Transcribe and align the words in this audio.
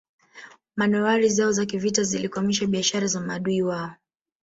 Manowari 0.75 1.29
zao 1.29 1.51
za 1.53 1.65
kivita 1.65 2.03
zilikwamisha 2.03 2.67
biashara 2.67 3.07
za 3.07 3.21
maadui 3.21 3.61
wao 3.61 3.91